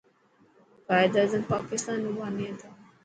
[0.89, 2.67] قائداعظم پاڪستان رو باني هتو.